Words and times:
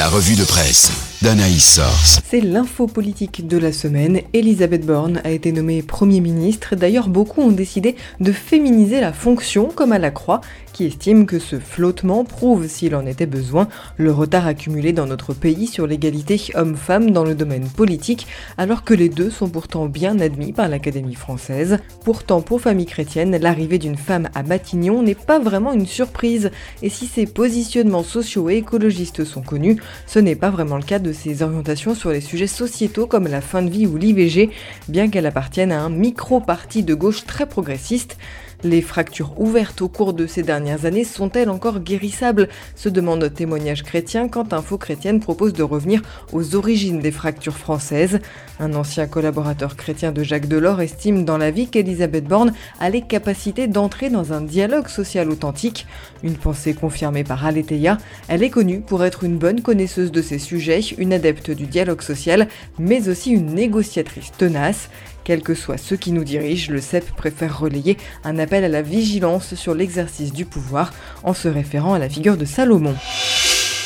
La 0.00 0.08
revue 0.08 0.34
de 0.34 0.44
presse 0.44 1.10
d'Anaïs 1.20 1.74
Source. 1.74 2.22
C'est 2.26 2.40
l'info 2.40 2.86
politique 2.86 3.46
de 3.46 3.58
la 3.58 3.72
semaine. 3.72 4.22
Elisabeth 4.32 4.86
Borne 4.86 5.20
a 5.24 5.30
été 5.30 5.52
nommée 5.52 5.82
Premier 5.82 6.20
ministre. 6.20 6.74
D'ailleurs, 6.74 7.10
beaucoup 7.10 7.42
ont 7.42 7.50
décidé 7.50 7.94
de 8.20 8.32
féminiser 8.32 9.02
la 9.02 9.12
fonction, 9.12 9.68
comme 9.68 9.92
à 9.92 9.98
la 9.98 10.10
Croix, 10.10 10.40
qui 10.72 10.86
estime 10.86 11.26
que 11.26 11.38
ce 11.38 11.58
flottement 11.58 12.24
prouve, 12.24 12.66
s'il 12.68 12.94
en 12.94 13.04
était 13.04 13.26
besoin, 13.26 13.68
le 13.98 14.12
retard 14.12 14.46
accumulé 14.46 14.94
dans 14.94 15.04
notre 15.04 15.34
pays 15.34 15.66
sur 15.66 15.86
l'égalité 15.86 16.40
homme-femme 16.54 17.10
dans 17.10 17.24
le 17.24 17.34
domaine 17.34 17.68
politique, 17.68 18.26
alors 18.56 18.82
que 18.82 18.94
les 18.94 19.10
deux 19.10 19.28
sont 19.28 19.50
pourtant 19.50 19.84
bien 19.84 20.18
admis 20.20 20.54
par 20.54 20.68
l'Académie 20.68 21.16
française. 21.16 21.80
Pourtant, 22.02 22.40
pour 22.40 22.62
famille 22.62 22.86
chrétienne, 22.86 23.36
l'arrivée 23.36 23.78
d'une 23.78 23.98
femme 23.98 24.30
à 24.34 24.42
Matignon 24.42 25.02
n'est 25.02 25.14
pas 25.14 25.38
vraiment 25.38 25.74
une 25.74 25.86
surprise. 25.86 26.50
Et 26.82 26.88
si 26.88 27.06
ses 27.06 27.26
positionnements 27.26 28.04
sociaux 28.04 28.48
et 28.48 28.56
écologistes 28.56 29.26
sont 29.26 29.42
connus, 29.42 29.76
ce 30.06 30.18
n'est 30.18 30.36
pas 30.36 30.50
vraiment 30.50 30.76
le 30.76 30.82
cas 30.82 30.98
de 30.98 31.12
ses 31.12 31.42
orientations 31.42 31.94
sur 31.94 32.10
les 32.10 32.20
sujets 32.20 32.46
sociétaux 32.46 33.06
comme 33.06 33.26
la 33.26 33.40
fin 33.40 33.62
de 33.62 33.70
vie 33.70 33.86
ou 33.86 33.96
l'IVG, 33.96 34.50
bien 34.88 35.08
qu'elle 35.08 35.26
appartienne 35.26 35.72
à 35.72 35.80
un 35.80 35.90
micro-parti 35.90 36.82
de 36.82 36.94
gauche 36.94 37.24
très 37.24 37.46
progressiste. 37.46 38.16
Les 38.62 38.82
fractures 38.82 39.32
ouvertes 39.40 39.80
au 39.80 39.88
cours 39.88 40.12
de 40.12 40.26
ces 40.26 40.42
dernières 40.42 40.84
années 40.84 41.04
sont-elles 41.04 41.48
encore 41.48 41.80
guérissables? 41.80 42.48
Se 42.74 42.90
demande 42.90 43.32
Témoignage 43.32 43.82
chrétien 43.82 44.28
quand 44.28 44.52
Info 44.52 44.76
chrétienne 44.76 45.18
propose 45.18 45.54
de 45.54 45.62
revenir 45.62 46.02
aux 46.32 46.54
origines 46.54 47.00
des 47.00 47.10
fractures 47.10 47.56
françaises. 47.56 48.18
Un 48.58 48.74
ancien 48.74 49.06
collaborateur 49.06 49.76
chrétien 49.76 50.12
de 50.12 50.22
Jacques 50.22 50.46
Delors 50.46 50.82
estime 50.82 51.24
dans 51.24 51.38
la 51.38 51.50
vie 51.50 51.68
qu'Elisabeth 51.68 52.24
Borne 52.24 52.52
a 52.80 52.90
les 52.90 53.00
capacités 53.00 53.66
d'entrer 53.66 54.10
dans 54.10 54.34
un 54.34 54.42
dialogue 54.42 54.88
social 54.88 55.30
authentique. 55.30 55.86
Une 56.22 56.36
pensée 56.36 56.74
confirmée 56.74 57.24
par 57.24 57.46
Aletheia, 57.46 57.96
elle 58.28 58.42
est 58.42 58.50
connue 58.50 58.80
pour 58.80 59.04
être 59.04 59.24
une 59.24 59.38
bonne 59.38 59.62
connaisseuse 59.62 60.12
de 60.12 60.20
ces 60.20 60.38
sujets, 60.38 60.80
une 60.98 61.14
adepte 61.14 61.50
du 61.50 61.64
dialogue 61.64 62.02
social, 62.02 62.46
mais 62.78 63.08
aussi 63.08 63.30
une 63.30 63.54
négociatrice 63.54 64.32
tenace. 64.36 64.90
Quels 65.24 65.42
que 65.42 65.54
soient 65.54 65.78
ceux 65.78 65.96
qui 65.96 66.12
nous 66.12 66.24
dirigent, 66.24 66.72
le 66.72 66.80
CEP 66.80 67.10
préfère 67.12 67.58
relayer 67.58 67.96
un 68.24 68.38
appel 68.38 68.64
à 68.64 68.68
la 68.68 68.82
vigilance 68.82 69.54
sur 69.54 69.74
l'exercice 69.74 70.32
du 70.32 70.44
pouvoir 70.44 70.92
en 71.22 71.34
se 71.34 71.48
référant 71.48 71.94
à 71.94 71.98
la 71.98 72.08
figure 72.08 72.36
de 72.36 72.44
Salomon. 72.44 72.94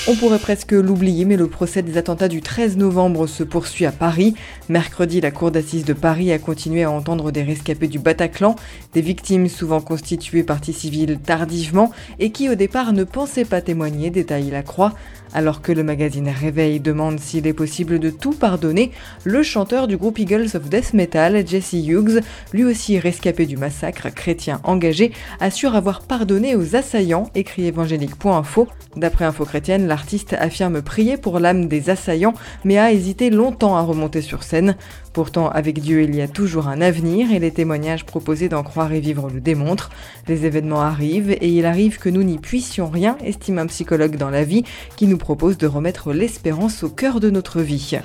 On 0.07 0.17
pourrait 0.17 0.39
presque 0.39 0.73
l'oublier, 0.73 1.25
mais 1.25 1.39
le 1.39 1.47
procès 1.47 1.81
des 1.81 1.97
attentats 1.97 2.29
du 2.29 2.43
13 2.43 2.77
novembre 2.77 3.27
se 3.27 3.43
poursuit 3.43 3.87
à 3.87 3.91
Paris. 3.91 4.35
Mercredi, 4.69 5.23
la 5.23 5.31
cour 5.31 5.51
d'assises 5.51 5.87
de 5.87 5.95
Paris 5.95 6.31
a 6.31 6.39
continué 6.39 6.83
à 6.83 6.91
entendre 6.91 7.31
des 7.31 7.43
rescapés 7.43 7.89
du 7.89 7.99
Bataclan, 7.99 8.55
des 8.93 9.01
victimes 9.01 9.49
souvent 9.49 9.81
constituées 9.81 10.43
partie 10.43 10.75
civile 10.75 11.19
tardivement 11.25 11.91
et 12.19 12.33
qui 12.33 12.51
au 12.51 12.55
départ 12.55 12.93
ne 12.93 13.05
pensaient 13.05 13.47
pas 13.47 13.63
témoigner, 13.63 14.11
détaille 14.11 14.51
la 14.51 14.63
Croix. 14.63 14.93
Alors 15.35 15.63
que 15.63 15.73
le 15.73 15.83
magazine 15.83 16.29
Réveil 16.29 16.79
demande 16.79 17.19
s'il 17.19 17.49
est 17.49 17.53
possible 17.53 17.99
de 17.99 18.09
tout 18.09 18.33
pardonner, 18.33 18.93
le 19.25 19.43
chanteur 19.43 19.89
du 19.89 19.97
groupe 19.97 20.21
Eagles 20.21 20.51
of 20.55 20.69
Death 20.69 20.95
Metal, 20.95 21.45
Jesse 21.45 21.73
Hughes, 21.73 22.21
lui 22.53 22.63
aussi 22.63 23.01
rescapé 23.01 23.45
du 23.45 23.57
massacre 23.57 24.15
chrétien 24.15 24.61
engagé, 24.63 25.11
assure 25.41 25.75
avoir 25.75 26.03
pardonné 26.03 26.55
aux 26.55 26.77
assaillants, 26.77 27.31
écrit 27.35 27.67
évangélique.info. 27.67 28.69
D'après 28.95 29.25
Info 29.25 29.45
Chrétienne, 29.45 29.89
l'artiste 29.89 30.37
affirme 30.39 30.81
prier 30.83 31.17
pour 31.17 31.41
l'âme 31.41 31.67
des 31.67 31.91
assaillants, 31.91 32.35
mais 32.65 32.79
a 32.79 32.93
hésité 32.93 33.29
longtemps 33.29 33.77
à 33.77 33.83
remonter 33.83 34.23
sur 34.23 34.45
scène. 34.45 34.77
Pourtant, 35.13 35.49
avec 35.49 35.81
Dieu, 35.81 36.03
il 36.03 36.15
y 36.15 36.23
a 36.23 36.29
toujours 36.29 36.69
un 36.69 36.81
avenir 36.81 37.33
et 37.33 37.39
les 37.39 37.53
témoignages 37.53 38.05
proposés 38.05 38.49
d'en 38.49 38.63
croire 38.63 38.93
et 38.93 39.01
vivre 39.01 39.31
le 39.31 39.41
démontrent. 39.41 39.91
Les 40.29 40.45
événements 40.45 40.81
arrivent 40.81 41.31
et 41.31 41.49
il 41.49 41.67
arrive 41.67 41.99
que 41.99 42.09
nous 42.09 42.23
n'y 42.23 42.39
puissions 42.39 42.89
rien, 42.89 43.17
estime 43.25 43.59
un 43.59 43.67
psychologue 43.67 44.17
dans 44.17 44.31
la 44.31 44.45
vie, 44.45 44.65
qui 44.97 45.07
nous 45.07 45.19
propose 45.25 45.57
de 45.57 45.67
remettre 45.67 46.13
l'espérance 46.13 46.83
au 46.83 46.91
cœur 46.91 47.19
de 47.19 47.31
notre 47.31 47.63
vie. 47.63 47.97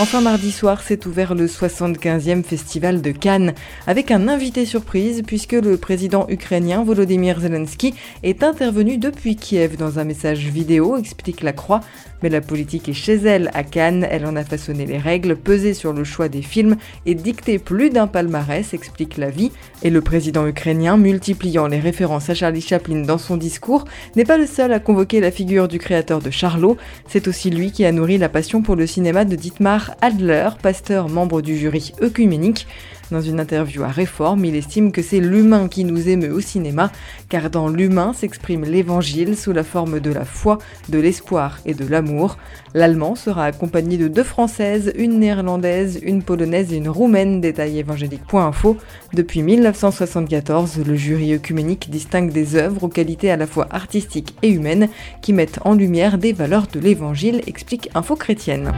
Enfin, 0.00 0.20
mardi 0.20 0.50
soir 0.50 0.82
s'est 0.82 1.06
ouvert 1.06 1.36
le 1.36 1.46
75e 1.46 2.42
festival 2.42 3.00
de 3.00 3.12
Cannes 3.12 3.54
avec 3.86 4.10
un 4.10 4.26
invité 4.26 4.66
surprise 4.66 5.22
puisque 5.24 5.52
le 5.52 5.76
président 5.76 6.26
ukrainien 6.28 6.82
Volodymyr 6.82 7.38
Zelensky 7.38 7.94
est 8.24 8.42
intervenu 8.42 8.98
depuis 8.98 9.36
Kiev 9.36 9.76
dans 9.76 10.00
un 10.00 10.04
message 10.04 10.46
vidéo, 10.46 10.96
explique 10.96 11.42
la 11.42 11.52
Croix. 11.52 11.80
Mais 12.24 12.28
la 12.28 12.40
politique 12.40 12.88
est 12.88 12.94
chez 12.94 13.16
elle 13.16 13.50
à 13.54 13.62
Cannes, 13.62 14.06
elle 14.10 14.24
en 14.26 14.34
a 14.34 14.44
façonné 14.44 14.86
les 14.86 14.98
règles, 14.98 15.36
pesé 15.36 15.74
sur 15.74 15.92
le 15.92 16.04
choix 16.04 16.28
des 16.28 16.42
films 16.42 16.76
et 17.06 17.14
dicté 17.14 17.58
plus 17.58 17.90
d'un 17.90 18.06
palmarès, 18.06 18.72
explique 18.72 19.18
la 19.18 19.28
vie. 19.28 19.52
Et 19.82 19.90
le 19.90 20.00
président 20.00 20.46
ukrainien, 20.46 20.96
multipliant 20.96 21.66
les 21.66 21.80
références 21.80 22.30
à 22.30 22.34
Charlie 22.34 22.62
Chaplin 22.62 23.02
dans 23.02 23.18
son 23.18 23.36
discours, 23.36 23.84
n'est 24.16 24.24
pas 24.24 24.38
le 24.38 24.46
seul 24.46 24.72
à 24.72 24.80
convoquer 24.80 25.20
la 25.20 25.30
figure 25.30 25.68
du 25.68 25.78
créateur 25.78 26.20
de 26.20 26.30
Charlot. 26.30 26.78
C'est 27.06 27.28
aussi 27.28 27.50
lui 27.50 27.72
qui 27.72 27.84
a 27.84 27.92
nourri 27.92 28.16
la 28.16 28.30
passion 28.30 28.62
pour 28.62 28.74
le 28.74 28.86
cinéma 28.86 29.26
de 29.26 29.36
Dietmar 29.36 29.83
Adler, 30.00 30.50
pasteur 30.62 31.08
membre 31.08 31.42
du 31.42 31.56
jury 31.56 31.92
œcuménique. 32.02 32.66
Dans 33.10 33.20
une 33.20 33.38
interview 33.38 33.82
à 33.82 33.88
Réforme, 33.88 34.44
il 34.46 34.56
estime 34.56 34.90
que 34.90 35.02
c'est 35.02 35.20
l'humain 35.20 35.68
qui 35.68 35.84
nous 35.84 36.08
émeut 36.08 36.32
au 36.32 36.40
cinéma, 36.40 36.90
car 37.28 37.50
dans 37.50 37.68
l'humain 37.68 38.12
s'exprime 38.14 38.64
l'évangile 38.64 39.36
sous 39.36 39.52
la 39.52 39.62
forme 39.62 40.00
de 40.00 40.10
la 40.10 40.24
foi, 40.24 40.58
de 40.88 40.98
l'espoir 40.98 41.58
et 41.66 41.74
de 41.74 41.86
l'amour. 41.86 42.38
L'allemand 42.72 43.14
sera 43.14 43.44
accompagné 43.44 43.98
de 43.98 44.08
deux 44.08 44.22
françaises, 44.22 44.92
une 44.96 45.18
néerlandaise, 45.18 46.00
une 46.02 46.22
polonaise 46.22 46.72
et 46.72 46.76
une 46.76 46.88
roumaine, 46.88 47.40
détail 47.40 47.78
évangélique.info. 47.78 48.78
Depuis 49.12 49.42
1974, 49.42 50.78
le 50.86 50.96
jury 50.96 51.34
œcuménique 51.34 51.90
distingue 51.90 52.32
des 52.32 52.56
œuvres 52.56 52.84
aux 52.84 52.88
qualités 52.88 53.30
à 53.30 53.36
la 53.36 53.46
fois 53.46 53.68
artistiques 53.70 54.34
et 54.42 54.48
humaines 54.48 54.88
qui 55.20 55.34
mettent 55.34 55.60
en 55.64 55.74
lumière 55.74 56.16
des 56.16 56.32
valeurs 56.32 56.66
de 56.72 56.80
l'évangile, 56.80 57.42
explique 57.46 57.90
Info 57.94 58.16
Chrétienne. 58.16 58.72